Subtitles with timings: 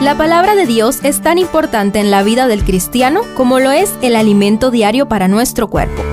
[0.00, 3.92] La palabra de Dios es tan importante en la vida del cristiano como lo es
[4.00, 6.04] el alimento diario para nuestro cuerpo.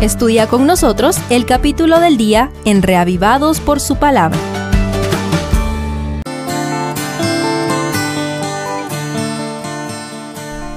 [0.00, 4.38] Estudia con nosotros el capítulo del día en Reavivados por su palabra.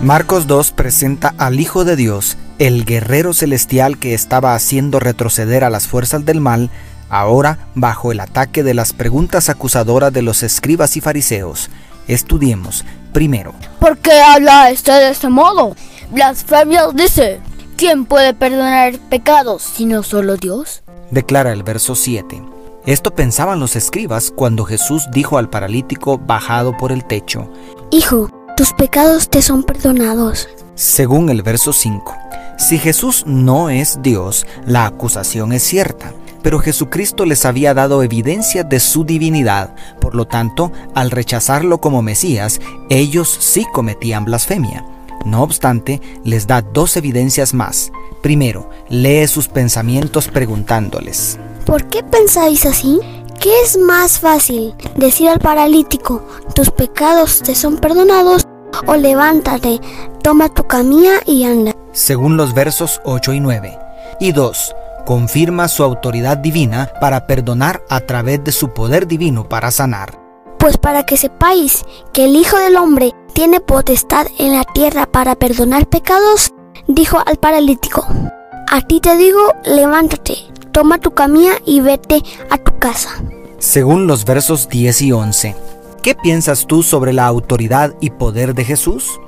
[0.02, 5.70] Marcos 2 presenta al Hijo de Dios, el guerrero celestial que estaba haciendo retroceder a
[5.70, 6.72] las fuerzas del mal,
[7.10, 11.70] ahora bajo el ataque de las preguntas acusadoras de los escribas y fariseos.
[12.08, 13.54] Estudiemos primero.
[13.80, 15.76] ¿Por qué habla este de este modo?
[16.12, 17.40] Blasfemia dice,
[17.78, 20.84] ¿quién puede perdonar pecados sino solo Dios?
[21.12, 22.42] Declara el verso 7.
[22.86, 27.50] Esto pensaban los escribas cuando Jesús dijo al paralítico bajado por el techo,
[27.90, 30.48] Hijo, tus pecados te son perdonados.
[30.76, 32.16] Según el verso 5,
[32.58, 36.14] si Jesús no es Dios, la acusación es cierta,
[36.46, 42.04] pero Jesucristo les había dado evidencia de su divinidad, por lo tanto, al rechazarlo como
[42.04, 44.86] Mesías, ellos sí cometían blasfemia.
[45.26, 47.92] No obstante, les da dos evidencias más.
[48.22, 53.00] Primero, lee sus pensamientos preguntándoles, ¿Por qué pensáis así?
[53.40, 54.76] ¿Qué es más fácil?
[54.96, 56.22] ¿Decir al paralítico,
[56.54, 58.46] tus pecados te son perdonados?
[58.86, 59.82] ¿O levántate,
[60.22, 61.76] toma tu camilla y anda?
[61.92, 63.80] según los versos 8 y 9.
[64.20, 64.76] Y 2.
[65.06, 70.20] Confirma su autoridad divina para perdonar a través de su poder divino para sanar.
[70.58, 75.36] Pues para que sepáis que el Hijo del Hombre tiene potestad en la tierra para
[75.36, 76.54] perdonar pecados,
[76.88, 78.06] dijo al paralítico,
[78.72, 80.38] a ti te digo, levántate,
[80.72, 83.10] toma tu camilla y vete a tu casa.
[83.60, 85.56] Según los versos 10 y 11.
[86.02, 89.20] ¿Qué piensas tú sobre la autoridad y poder de Jesús?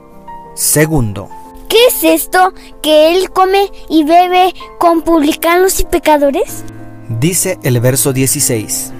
[0.56, 1.30] Segundo,
[1.70, 6.64] ¿Qué es esto que él come y bebe con publicanos y pecadores?
[7.10, 8.94] dice el verso 16.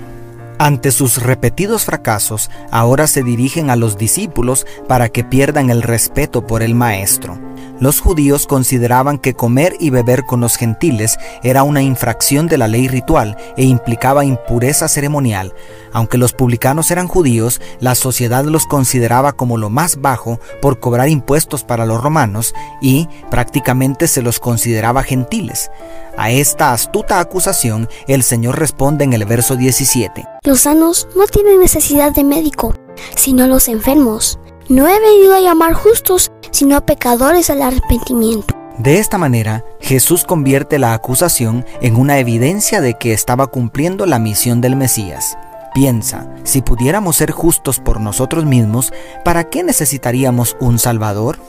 [0.60, 6.48] Ante sus repetidos fracasos, ahora se dirigen a los discípulos para que pierdan el respeto
[6.48, 7.47] por el Maestro.
[7.80, 12.68] Los judíos consideraban que comer y beber con los gentiles era una infracción de la
[12.68, 15.54] ley ritual e implicaba impureza ceremonial.
[15.94, 21.10] Aunque los publicanos eran judíos, la sociedad los consideraba como lo más bajo por cobrar
[21.10, 25.70] impuestos para los romanos y prácticamente se los consideraba gentiles.
[26.18, 30.26] A esta astuta acusación, el Señor responde en el verso 17.
[30.44, 32.74] Los sanos no tienen necesidad de médico,
[33.16, 34.40] sino los enfermos.
[34.70, 38.56] No he venido a llamar justos, sino a pecadores al arrepentimiento.
[38.78, 44.20] De esta manera, Jesús convierte la acusación en una evidencia de que estaba cumpliendo la
[44.20, 45.38] misión del Mesías.
[45.74, 48.94] Piensa, si pudiéramos ser justos por nosotros mismos,
[49.26, 51.40] ¿para qué necesitaríamos un Salvador?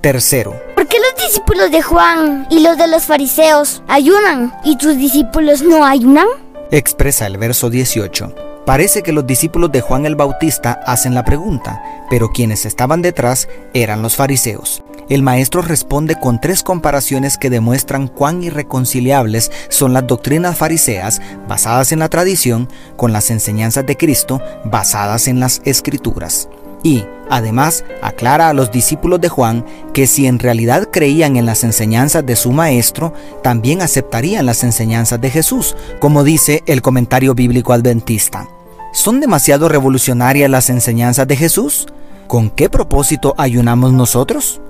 [0.00, 4.96] Tercero, ¿Por qué los discípulos de Juan y los de los fariseos ayunan y tus
[4.96, 6.28] discípulos no ayunan?
[6.70, 8.45] expresa el verso 18.
[8.66, 13.48] Parece que los discípulos de Juan el Bautista hacen la pregunta, pero quienes estaban detrás
[13.74, 14.82] eran los fariseos.
[15.08, 21.92] El maestro responde con tres comparaciones que demuestran cuán irreconciliables son las doctrinas fariseas basadas
[21.92, 26.48] en la tradición con las enseñanzas de Cristo basadas en las escrituras.
[26.82, 31.62] Y, además, aclara a los discípulos de Juan que si en realidad creían en las
[31.62, 37.72] enseñanzas de su maestro, también aceptarían las enseñanzas de Jesús, como dice el comentario bíblico
[37.72, 38.48] adventista.
[38.96, 41.86] ¿Son demasiado revolucionarias las enseñanzas de Jesús?
[42.26, 44.62] ¿Con qué propósito ayunamos nosotros?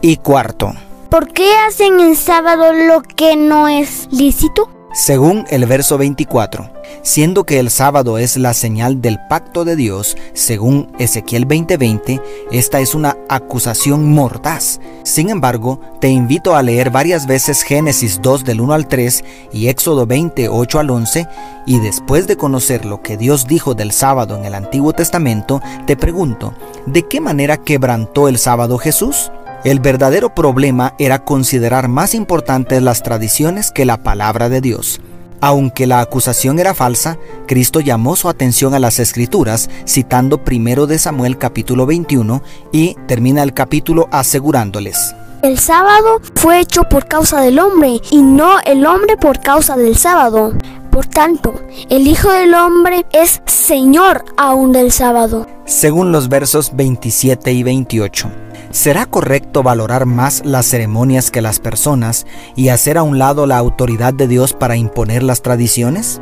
[0.00, 0.72] Y cuarto,
[1.10, 4.70] ¿Por qué hacen en sábado lo que no es lícito?
[4.96, 6.70] Según el verso 24,
[7.02, 12.80] siendo que el sábado es la señal del pacto de Dios, según Ezequiel 20:20, esta
[12.80, 14.80] es una acusación mordaz.
[15.02, 19.68] Sin embargo, te invito a leer varias veces Génesis 2 del 1 al 3 y
[19.68, 21.26] Éxodo 20, 8 al 11,
[21.66, 25.96] y después de conocer lo que Dios dijo del sábado en el Antiguo Testamento, te
[25.96, 26.54] pregunto,
[26.86, 29.30] ¿de qué manera quebrantó el sábado Jesús?
[29.64, 35.00] El verdadero problema era considerar más importantes las tradiciones que la palabra de Dios.
[35.40, 40.98] Aunque la acusación era falsa, Cristo llamó su atención a las escrituras citando primero de
[40.98, 42.42] Samuel capítulo 21
[42.72, 45.14] y termina el capítulo asegurándoles.
[45.42, 49.96] El sábado fue hecho por causa del hombre y no el hombre por causa del
[49.96, 50.54] sábado.
[50.90, 51.54] Por tanto,
[51.90, 55.46] el Hijo del Hombre es Señor aún del sábado.
[55.66, 58.45] Según los versos 27 y 28.
[58.76, 62.26] ¿Será correcto valorar más las ceremonias que las personas
[62.56, 66.20] y hacer a un lado la autoridad de Dios para imponer las tradiciones?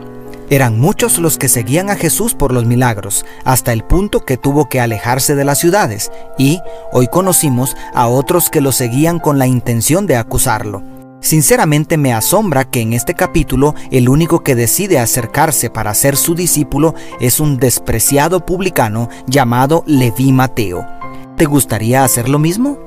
[0.51, 4.69] Eran muchos los que seguían a Jesús por los milagros, hasta el punto que tuvo
[4.69, 6.61] que alejarse de las ciudades, y
[6.93, 10.81] hoy conocimos a otros que lo seguían con la intención de acusarlo.
[11.21, 16.37] Sinceramente me asombra que en este capítulo el único que decide acercarse para ser su
[16.37, 20.94] discípulo es un despreciado publicano llamado Leví Mateo.
[21.37, 22.79] ¿Te gustaría hacer lo mismo?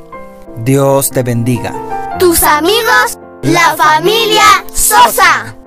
[0.63, 1.73] Dios te bendiga.
[2.17, 5.57] Tus amigos, la familia Sosa.